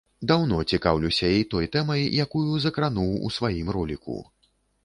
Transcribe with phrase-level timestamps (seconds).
[0.29, 4.19] Даўно цікаўлюся і той тэмай, якую закрануў у сваім роліку.